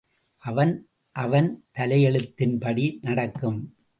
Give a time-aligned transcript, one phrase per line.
[0.37, 0.87] அவன்
[1.15, 3.73] அவன் தலையெழுத்தின்படி நடக்கும்.